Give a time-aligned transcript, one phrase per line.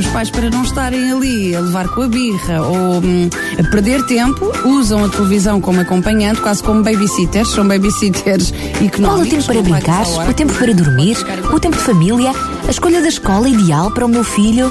[0.00, 4.04] os pais, para não estarem ali a levar com a birra ou hum, a perder
[4.06, 8.52] tempo, usam a televisão como acompanhante, quase como babysitters, são babysitters
[8.82, 8.98] económicos.
[8.98, 10.06] Qual o tempo para brincar?
[10.28, 11.16] O tempo para dormir?
[11.52, 12.32] O tempo de família?
[12.66, 14.70] A escolha da escola ideal para o meu filho?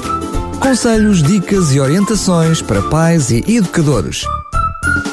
[0.58, 4.24] Conselhos, dicas e orientações para pais e educadores.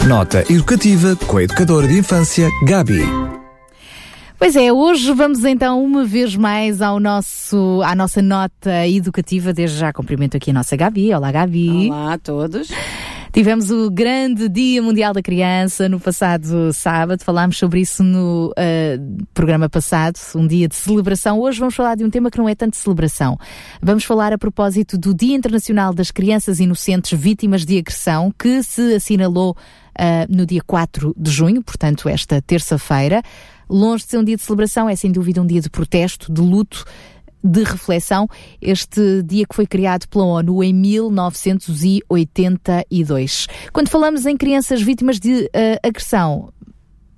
[0.07, 3.26] Nota educativa com a educadora de infância Gabi.
[4.39, 9.51] Pois é, hoje vamos então uma vez mais ao nosso, à nossa nota educativa.
[9.51, 11.11] Desde já cumprimento aqui a nossa Gabi.
[11.11, 11.87] Olá, Gabi.
[11.87, 12.69] Olá a todos.
[13.33, 19.25] Tivemos o grande Dia Mundial da Criança no passado sábado, falámos sobre isso no uh,
[19.33, 21.39] programa passado, um dia de celebração.
[21.39, 23.37] Hoje vamos falar de um tema que não é tanto celebração.
[23.81, 28.95] Vamos falar a propósito do Dia Internacional das Crianças Inocentes Vítimas de Agressão, que se
[28.95, 33.21] assinalou uh, no dia 4 de junho, portanto, esta terça-feira.
[33.69, 36.41] Longe de ser um dia de celebração, é sem dúvida um dia de protesto, de
[36.41, 36.83] luto
[37.43, 38.27] de reflexão,
[38.61, 43.47] este dia que foi criado pela ONU em 1982.
[43.71, 45.49] Quando falamos em crianças vítimas de uh,
[45.83, 46.51] agressão,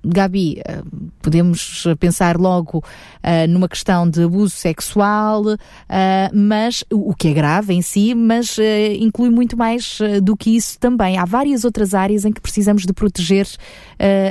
[0.04, 0.82] Gabi, eh,
[1.20, 5.56] podemos pensar logo uh, numa questão de abuso sexual, uh,
[6.34, 8.62] mas o que é grave em si, mas uh,
[8.98, 11.18] inclui muito mais do que isso também.
[11.18, 13.46] Há várias outras áreas em que precisamos de proteger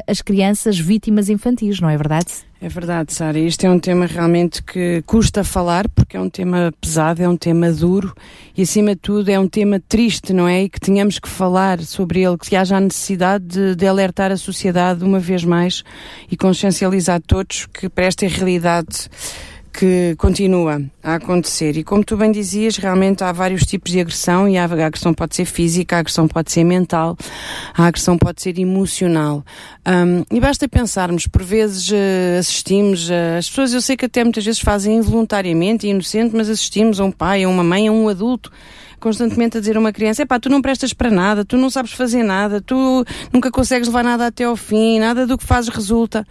[0.07, 2.48] as crianças vítimas infantis, não é verdade?
[2.61, 3.39] É verdade, Sara.
[3.39, 7.37] Este é um tema realmente que custa falar, porque é um tema pesado, é um
[7.37, 8.13] tema duro
[8.55, 10.63] e, acima de tudo, é um tema triste, não é?
[10.63, 14.35] E que tenhamos que falar sobre ele, que haja a necessidade de, de alertar a
[14.35, 15.85] sociedade uma vez mais
[16.29, 19.09] e consciencializar todos que para esta realidade
[19.71, 21.77] que continua a acontecer.
[21.77, 25.35] E como tu bem dizias, realmente há vários tipos de agressão e a agressão pode
[25.35, 27.17] ser física, a agressão pode ser mental,
[27.73, 29.43] a agressão pode ser emocional.
[29.87, 34.23] Um, e basta pensarmos, por vezes uh, assistimos, uh, as pessoas eu sei que até
[34.23, 37.91] muitas vezes fazem involuntariamente e inocente, mas assistimos a um pai, a uma mãe, a
[37.91, 38.51] um adulto
[38.99, 41.93] constantemente a dizer a uma criança: pá, tu não prestas para nada, tu não sabes
[41.93, 46.25] fazer nada, tu nunca consegues levar nada até ao fim, nada do que fazes resulta.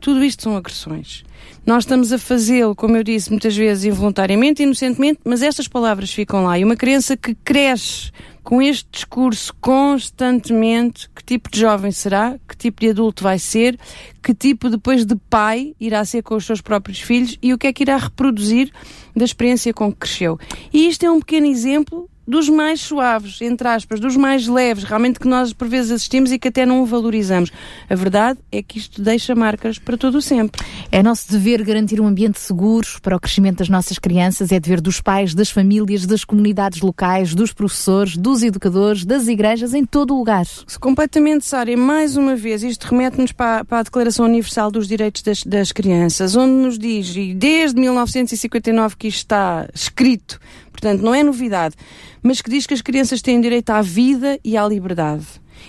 [0.00, 1.24] Tudo isto são agressões.
[1.66, 6.44] Nós estamos a fazê-lo, como eu disse, muitas vezes involuntariamente, inocentemente, mas estas palavras ficam
[6.44, 6.58] lá.
[6.58, 8.10] E uma criança que cresce
[8.42, 12.38] com este discurso constantemente, que tipo de jovem será?
[12.46, 13.78] Que tipo de adulto vai ser?
[14.22, 17.38] Que tipo depois de pai irá ser com os seus próprios filhos?
[17.40, 18.70] E o que é que irá reproduzir
[19.16, 20.38] da experiência com que cresceu?
[20.72, 25.18] E isto é um pequeno exemplo dos mais suaves, entre aspas, dos mais leves, realmente
[25.18, 27.50] que nós por vezes assistimos e que até não valorizamos.
[27.88, 30.64] A verdade é que isto deixa marcas para todo o sempre.
[30.90, 34.80] É nosso dever garantir um ambiente seguro para o crescimento das nossas crianças, é dever
[34.80, 40.14] dos pais, das famílias, das comunidades locais, dos professores, dos educadores, das igrejas, em todo
[40.14, 40.44] o lugar.
[40.80, 45.22] Completamente, Sara, e mais uma vez, isto remete-nos para, para, a Declaração Universal dos Direitos
[45.22, 50.38] das, das Crianças, onde nos diz, e desde 1959 que isto está escrito,
[50.74, 51.76] portanto não é novidade,
[52.20, 55.24] mas que diz que as crianças têm direito à vida e à liberdade.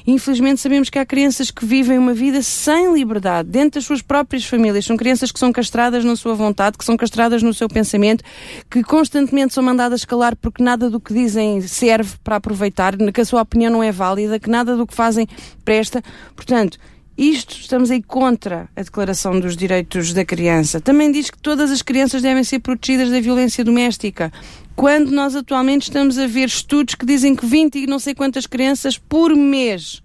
[0.05, 4.43] Infelizmente sabemos que há crianças que vivem uma vida sem liberdade dentro das suas próprias
[4.43, 4.83] famílias.
[4.83, 8.23] São crianças que são castradas na sua vontade, que são castradas no seu pensamento,
[8.69, 13.25] que constantemente são mandadas calar porque nada do que dizem serve para aproveitar, que a
[13.25, 15.27] sua opinião não é válida, que nada do que fazem
[15.63, 16.01] presta.
[16.35, 16.79] Portanto,
[17.17, 20.81] isto estamos aí contra a Declaração dos Direitos da Criança.
[20.81, 24.33] Também diz que todas as crianças devem ser protegidas da violência doméstica.
[24.75, 28.45] Quando nós atualmente estamos a ver estudos que dizem que 20 e não sei quantas
[28.45, 30.03] crianças por mês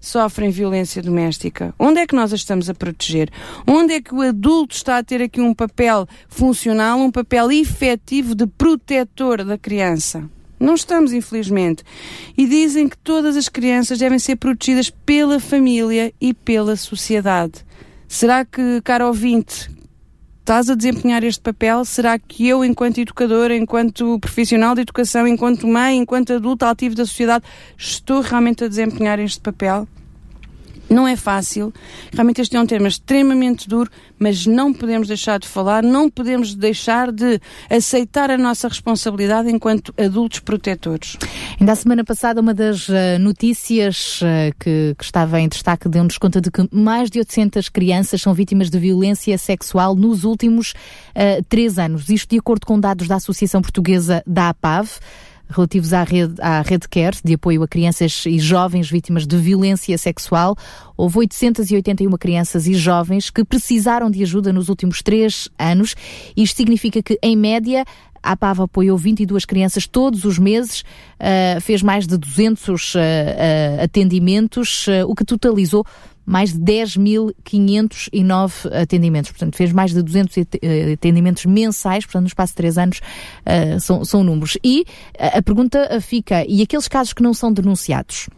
[0.00, 1.74] sofrem violência doméstica.
[1.78, 3.30] Onde é que nós as estamos a proteger?
[3.66, 8.34] Onde é que o adulto está a ter aqui um papel funcional, um papel efetivo
[8.34, 10.28] de protetor da criança?
[10.58, 11.82] Não estamos, infelizmente.
[12.38, 17.64] E dizem que todas as crianças devem ser protegidas pela família e pela sociedade.
[18.06, 19.68] Será que, caro ouvinte,
[20.42, 21.84] estás a desempenhar este papel?
[21.84, 27.06] Será que eu, enquanto educadora, enquanto profissional de educação, enquanto mãe, enquanto adulta ativo da
[27.06, 27.44] sociedade,
[27.78, 29.86] estou realmente a desempenhar este papel?
[30.92, 31.72] Não é fácil.
[32.12, 36.54] Realmente este é um tema extremamente duro, mas não podemos deixar de falar, não podemos
[36.54, 41.16] deixar de aceitar a nossa responsabilidade enquanto adultos protetores.
[41.58, 46.18] Ainda a semana passada, uma das uh, notícias uh, que, que, estava em destaque deu-nos
[46.18, 50.72] conta de que mais de 800 crianças são vítimas de violência sexual nos últimos
[51.16, 52.10] uh, três anos.
[52.10, 54.90] Isto de acordo com dados da Associação Portuguesa da APAV
[55.48, 59.96] relativos à rede, à rede CARE, de apoio a crianças e jovens vítimas de violência
[59.98, 60.56] sexual.
[60.96, 65.94] Houve 881 crianças e jovens que precisaram de ajuda nos últimos três anos.
[66.36, 67.84] Isto significa que, em média,
[68.22, 73.82] a PAV apoiou 22 crianças todos os meses, uh, fez mais de 200 uh, uh,
[73.82, 75.84] atendimentos, o que totalizou
[76.24, 79.30] mais de 10.509 atendimentos.
[79.30, 83.80] Portanto, fez mais de 200 eh, atendimentos mensais, portanto, no espaço de 3 anos uh,
[83.80, 84.56] são, são números.
[84.62, 84.84] E
[85.18, 88.28] a pergunta fica, e aqueles casos que não são denunciados?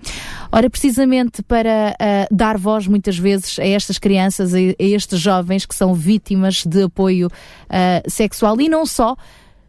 [0.50, 5.66] Ora, precisamente para uh, dar voz muitas vezes a estas crianças, a, a estes jovens
[5.66, 9.16] que são vítimas de apoio uh, sexual e não só,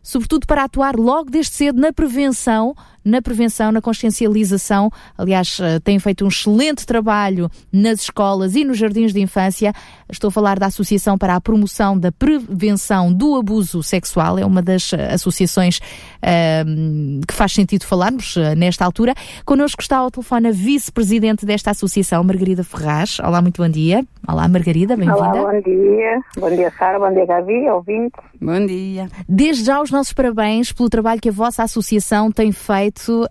[0.01, 2.73] sobretudo para atuar logo desde cedo na prevenção
[3.05, 4.89] na prevenção, na consciencialização.
[5.15, 9.71] Aliás, eh, têm feito um excelente trabalho nas escolas e nos jardins de infância.
[10.09, 14.61] Estou a falar da Associação para a Promoção da Prevenção do Abuso Sexual, é uma
[14.61, 19.13] das eh, associações uh, que faz sentido falarmos uh, nesta altura.
[19.45, 23.19] Connosco está ao telefone a vice-presidente desta associação, Margarida Ferraz.
[23.19, 24.03] Olá, muito bom dia.
[24.27, 25.17] Olá, Margarida, bem-vinda.
[25.17, 26.19] Olá, bom dia.
[26.37, 26.97] Bom dia, Sara.
[26.97, 28.15] Bom dia, Gavi, ouvinte.
[28.41, 29.07] Bom dia.
[29.29, 33.27] Desde já os nossos parabéns pelo trabalho que a vossa associação tem feito feito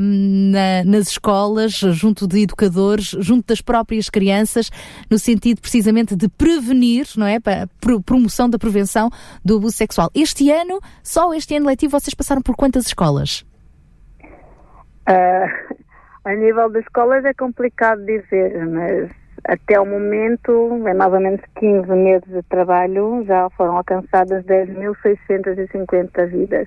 [0.00, 4.70] na, nas escolas, junto de educadores, junto das próprias crianças,
[5.10, 7.38] no sentido precisamente de prevenir, não é?
[7.40, 7.68] Para
[8.04, 9.10] promoção da prevenção
[9.44, 10.10] do abuso sexual.
[10.14, 13.44] Este ano, só este ano letivo, vocês passaram por quantas escolas?
[15.08, 15.74] Uh,
[16.24, 19.10] a nível de escolas é complicado dizer, mas
[19.46, 26.26] até o momento, em mais ou menos 15 meses de trabalho, já foram alcançadas 10.650
[26.28, 26.66] vidas.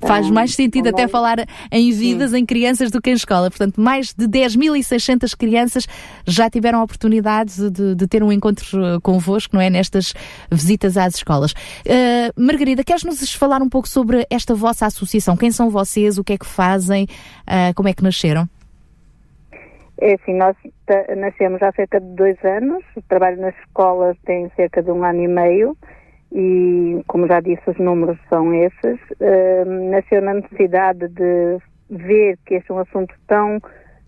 [0.00, 1.38] Faz ah, mais sentido até falar
[1.70, 2.38] em vidas, Sim.
[2.38, 3.50] em crianças, do que em escola.
[3.50, 5.86] Portanto, mais de 10.600 crianças
[6.26, 9.70] já tiveram a oportunidade de, de, ter um encontro eh, convosco, não é?
[9.70, 10.14] Nestas
[10.50, 11.52] visitas às escolas.
[11.52, 15.36] Uh, Margarida, queres-nos falar um pouco sobre esta vossa associação?
[15.36, 16.18] Quem são vocês?
[16.18, 17.04] O que é que fazem?
[17.42, 18.48] Uh, como é que nasceram?
[20.00, 20.56] É assim, nós
[21.16, 22.82] nascemos há cerca de dois anos.
[23.06, 25.76] Trabalho nas escolas tem cerca de um ano e meio
[26.32, 29.00] e, como já disse, os números são esses.
[29.20, 31.58] Uh, nasceu na necessidade de
[31.90, 33.60] ver que este é um assunto tão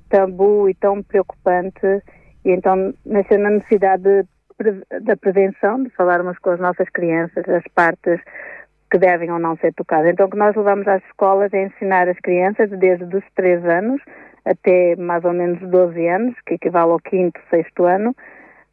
[0.09, 2.03] tabu e tão preocupante,
[2.45, 7.65] e então nasceu na necessidade de, da prevenção, de falarmos com as nossas crianças as
[7.75, 8.21] partes
[8.91, 10.13] que devem ou não ser tocadas.
[10.13, 14.01] Então, o que nós levamos às escolas é ensinar as crianças, desde os 3 anos
[14.45, 18.15] até mais ou menos 12 anos, que equivale ao quinto, sexto ano,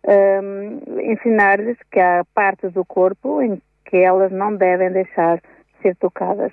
[0.06, 5.42] um, ensinar-lhes que há partes do corpo em que elas não devem deixar
[5.82, 6.52] ser tocadas.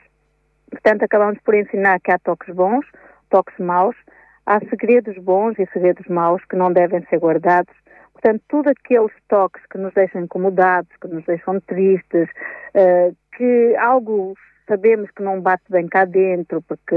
[0.70, 2.84] Portanto, acabamos por ensinar que há toques bons,
[3.30, 3.96] toques maus,
[4.44, 7.74] há segredos bons e segredos maus que não devem ser guardados.
[8.12, 12.28] Portanto, tudo aqueles toques que nos deixam incomodados, que nos deixam tristes,
[12.74, 14.34] uh, que algo
[14.66, 16.96] sabemos que não bate bem cá dentro, porque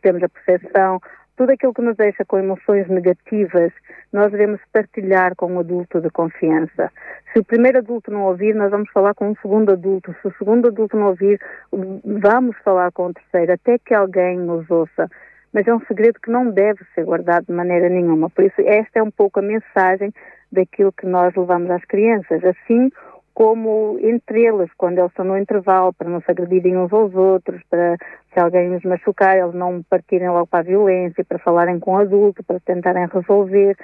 [0.00, 1.00] temos a percepção
[1.36, 3.72] tudo aquilo que nos deixa com emoções negativas,
[4.12, 6.90] nós devemos partilhar com um adulto de confiança.
[7.32, 10.14] Se o primeiro adulto não ouvir, nós vamos falar com um segundo adulto.
[10.20, 11.40] Se o segundo adulto não ouvir,
[11.72, 15.08] vamos falar com o terceiro, até que alguém nos ouça.
[15.52, 18.30] Mas é um segredo que não deve ser guardado de maneira nenhuma.
[18.30, 20.12] Por isso, esta é um pouco a mensagem
[20.50, 22.42] daquilo que nós levamos às crianças.
[22.44, 22.90] Assim,
[23.34, 27.62] como entre eles, quando eles estão no intervalo, para não se agredirem uns aos outros,
[27.70, 27.96] para
[28.32, 31.98] se alguém os machucar, eles não partirem logo para a violência, para falarem com o
[31.98, 33.76] adulto, para tentarem resolver.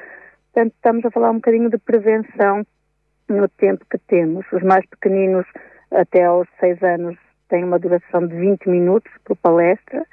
[0.52, 2.66] Portanto, estamos a falar um bocadinho de prevenção
[3.28, 4.44] no tempo que temos.
[4.52, 5.46] Os mais pequeninos,
[5.90, 7.16] até aos seis anos,
[7.48, 10.04] têm uma duração de 20 minutos por palestra.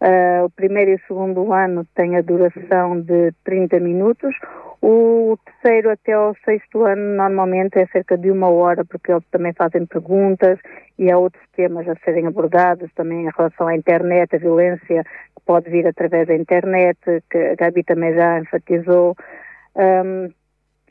[0.00, 4.34] Uh, o primeiro e o segundo ano têm a duração de 30 minutos.
[4.80, 9.52] O terceiro até ao sexto ano normalmente é cerca de uma hora, porque eles também
[9.52, 10.58] fazem perguntas
[10.96, 15.42] e há outros temas a serem abordados, também em relação à internet, a violência que
[15.44, 19.16] pode vir através da internet, que a Gabi também já enfatizou.
[19.74, 20.30] Um,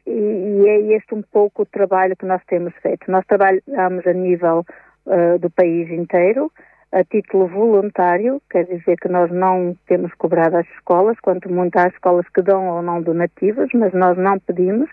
[0.06, 3.10] e, e, é este um pouco o trabalho que nós temos feito.
[3.10, 4.66] Nós trabalhamos a nível
[5.06, 6.52] uh, do país inteiro,
[6.92, 11.94] a título voluntário, quer dizer que nós não temos cobrado às escolas, quanto muito às
[11.94, 14.90] escolas que dão ou não donativas, mas nós não pedimos,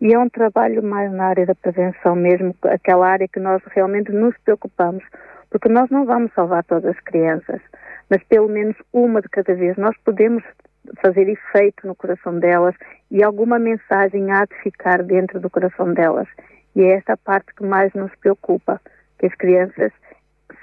[0.00, 4.12] e é um trabalho mais na área da prevenção mesmo, aquela área que nós realmente
[4.12, 5.04] nos preocupamos,
[5.50, 7.60] porque nós não vamos salvar todas as crianças,
[8.08, 10.42] mas pelo menos uma de cada vez nós podemos
[11.02, 12.74] fazer efeito no coração delas
[13.10, 16.28] e alguma mensagem há de ficar dentro do coração delas.
[16.74, 18.80] E é esta parte que mais nos preocupa,
[19.18, 19.92] que as crianças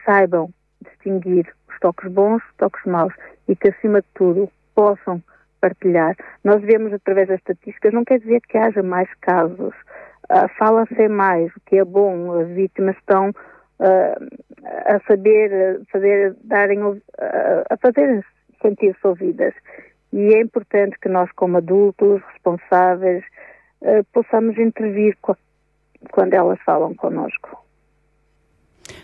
[0.05, 0.49] saibam
[0.83, 3.13] distinguir os toques bons, os toques maus
[3.47, 5.21] e que, acima de tudo, possam
[5.59, 6.15] partilhar.
[6.43, 9.73] Nós vemos através das estatísticas, não quer dizer que haja mais casos.
[10.29, 14.27] Uh, Fala-se mais, o que é bom, as vítimas estão uh,
[14.85, 16.99] a saber, fazer, darem, uh,
[17.69, 18.25] a fazer
[18.61, 19.53] sentir-se ouvidas.
[20.13, 23.23] E é importante que nós, como adultos responsáveis,
[24.13, 25.17] possamos intervir
[26.11, 27.66] quando elas falam connosco.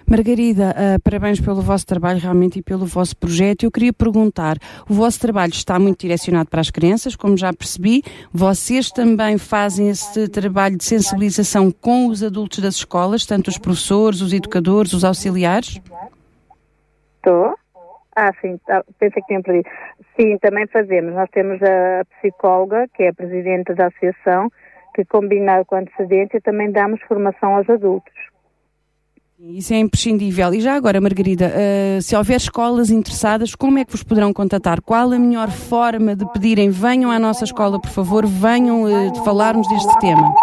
[0.08, 3.64] Margarida, uh, parabéns pelo vosso trabalho realmente e pelo vosso projeto.
[3.64, 4.58] Eu queria perguntar,
[4.90, 8.04] o vosso trabalho está muito direcionado para as crianças, como já percebi.
[8.32, 14.22] Vocês também fazem esse trabalho de sensibilização com os adultos das escolas, tanto os professores,
[14.22, 15.82] os educadores, os auxiliares?
[17.18, 17.56] Estou.
[18.16, 19.70] Ah, sim, ah, pensei que tinha perdido.
[20.20, 21.14] Sim, também fazemos.
[21.16, 24.50] Nós temos a psicóloga, que é a presidente da associação,
[24.94, 28.14] que combinado com antecedência também damos formação aos adultos.
[29.46, 30.54] Isso é imprescindível.
[30.54, 34.82] E já agora, Margarida, uh, se houver escolas interessadas, como é que vos poderão contatar?
[34.82, 39.68] Qual a melhor forma de pedirem venham à nossa escola, por favor, venham uh, falar-nos
[39.68, 40.34] deste tema?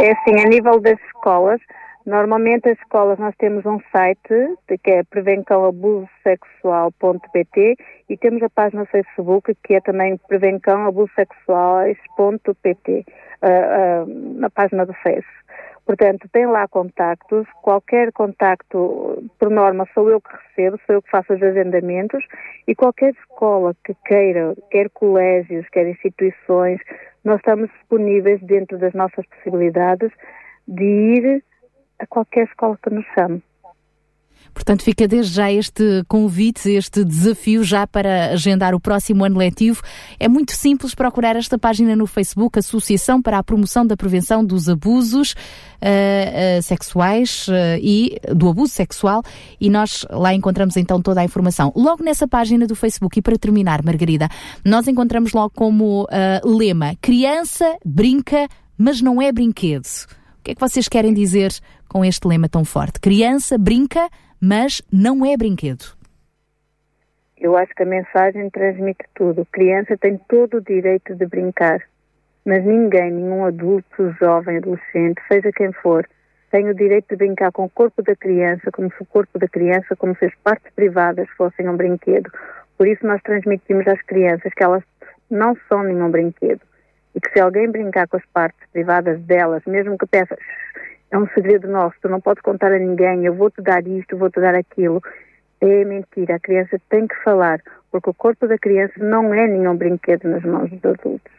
[0.00, 1.60] É assim, a nível das escolas,
[2.06, 7.76] normalmente as escolas nós temos um site que é prevencãoabusosexual.pt
[8.08, 13.04] e temos a página no Facebook que é também prevencãoabusosexuais.pt,
[13.42, 14.06] uh, uh,
[14.40, 15.38] na página do Facebook.
[15.84, 21.10] Portanto, tem lá contactos, qualquer contacto, por norma, sou eu que recebo, sou eu que
[21.10, 22.24] faço os agendamentos
[22.66, 26.80] e qualquer escola que queira, quer colégios, quer instituições,
[27.24, 30.10] nós estamos disponíveis dentro das nossas possibilidades
[30.68, 31.44] de ir
[31.98, 33.42] a qualquer escola que nos chame.
[34.52, 39.80] Portanto, fica desde já este convite, este desafio já para agendar o próximo ano letivo.
[40.18, 44.68] É muito simples procurar esta página no Facebook, Associação para a Promoção da Prevenção dos
[44.68, 49.22] Abusos uh, uh, Sexuais uh, e do Abuso Sexual
[49.60, 51.72] e nós lá encontramos então toda a informação.
[51.74, 54.28] Logo nessa página do Facebook, e para terminar, Margarida,
[54.64, 56.06] nós encontramos logo como
[56.44, 59.86] lema: Criança brinca, mas não é brinquedo.
[60.38, 61.52] O que é que vocês querem dizer
[61.88, 62.98] com este lema tão forte?
[62.98, 64.08] Criança brinca,
[64.92, 65.84] não é brinquedo.
[67.36, 69.46] Eu acho que a mensagem transmite tudo.
[69.46, 71.80] Criança tem todo o direito de brincar,
[72.44, 76.08] mas ninguém, nenhum adulto, jovem, adolescente, seja quem for,
[76.50, 79.48] tem o direito de brincar com o corpo da criança, como se o corpo da
[79.48, 82.30] criança, como se as partes privadas fossem um brinquedo.
[82.76, 84.82] Por isso nós transmitimos às crianças que elas
[85.30, 86.60] não são nenhum brinquedo
[87.14, 90.36] e que se alguém brincar com as partes privadas delas, mesmo que peça
[91.10, 94.40] é um segredo nosso, tu não podes contar a ninguém, eu vou-te dar isto, vou-te
[94.40, 95.02] dar aquilo.
[95.60, 99.76] É mentira, a criança tem que falar, porque o corpo da criança não é nenhum
[99.76, 101.32] brinquedo nas mãos dos adultos.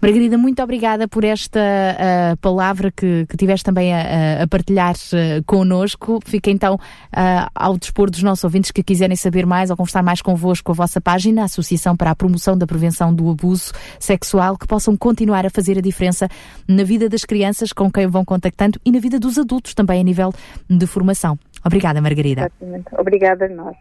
[0.00, 5.42] Margarida, muito obrigada por esta uh, palavra que, que tiveste também a, a partilhar uh,
[5.44, 6.20] connosco.
[6.24, 10.20] Fica então uh, ao dispor dos nossos ouvintes que quiserem saber mais ou conversar mais
[10.20, 14.66] convosco a vossa página, a Associação para a Promoção da Prevenção do Abuso Sexual, que
[14.66, 16.28] possam continuar a fazer a diferença
[16.68, 20.04] na vida das crianças com quem vão contactando e na vida dos adultos também a
[20.04, 20.32] nível
[20.68, 21.38] de formação.
[21.64, 22.50] Obrigada, Margarida.
[22.98, 23.76] Obrigada a nós.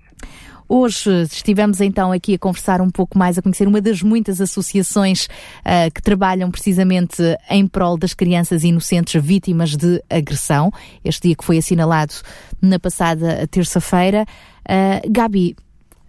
[0.67, 5.25] Hoje estivemos então aqui a conversar um pouco mais, a conhecer uma das muitas associações
[5.25, 10.71] uh, que trabalham precisamente em prol das crianças inocentes vítimas de agressão.
[11.03, 12.13] Este dia que foi assinalado
[12.59, 14.25] na passada terça-feira.
[14.67, 15.55] Uh, Gabi,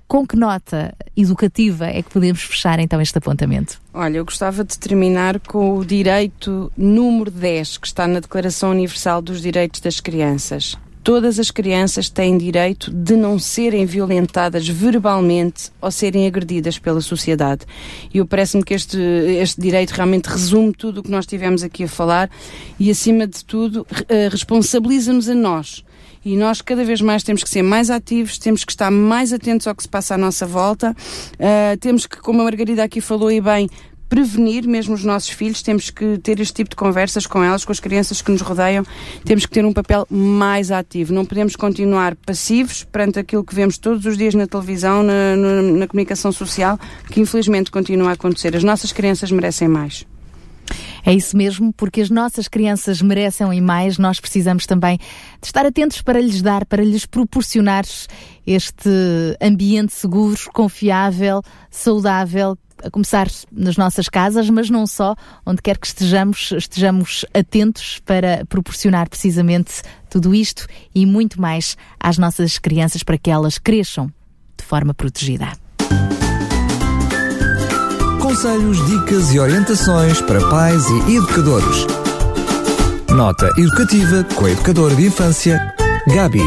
[0.09, 3.79] com que nota educativa é que podemos fechar então este apontamento?
[3.93, 9.21] Olha, eu gostava de terminar com o direito número 10, que está na Declaração Universal
[9.21, 15.89] dos Direitos das Crianças todas as crianças têm direito de não serem violentadas verbalmente ou
[15.89, 17.65] serem agredidas pela sociedade.
[18.13, 21.85] E eu parece-me que este, este direito realmente resume tudo o que nós tivemos aqui
[21.85, 22.29] a falar
[22.77, 25.85] e, acima de tudo, uh, responsabiliza-nos a nós.
[26.25, 29.69] E nós cada vez mais temos que ser mais ativos, temos que estar mais atentos
[29.69, 33.31] ao que se passa à nossa volta, uh, temos que, como a Margarida aqui falou
[33.31, 33.69] e bem,
[34.09, 37.73] prevenir mesmo os nossos filhos, temos que ter este tipo de conversas com elas, com
[37.73, 38.85] as crianças que nos rodeiam,
[39.25, 41.13] temos que ter um papel mais ativo.
[41.13, 45.63] Não podemos continuar passivos perante aquilo que vemos todos os dias na televisão, na, na,
[45.63, 46.79] na comunicação social,
[47.11, 48.57] que infelizmente continua a acontecer.
[48.57, 50.07] As nossas crianças merecem mais.
[51.05, 54.99] É isso mesmo, porque as nossas crianças merecem e mais, nós precisamos também
[55.41, 57.85] de estar atentos para lhes dar, para lhes proporcionar
[58.45, 58.91] este
[59.41, 65.14] ambiente seguro, confiável, saudável, a começar nas nossas casas, mas não só,
[65.45, 72.19] onde quer que estejamos, estejamos atentos para proporcionar precisamente tudo isto e muito mais às
[72.19, 74.11] nossas crianças para que elas cresçam
[74.57, 75.52] de forma protegida.
[78.21, 81.87] Conselhos, dicas e orientações para pais e educadores.
[83.09, 85.75] Nota educativa com a educadora de infância,
[86.09, 86.43] Gabi.